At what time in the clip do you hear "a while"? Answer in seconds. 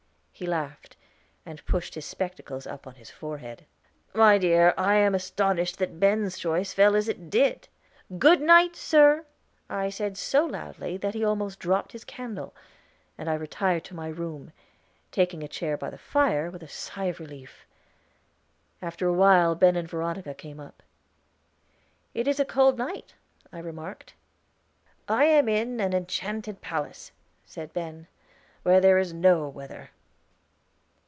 19.07-19.53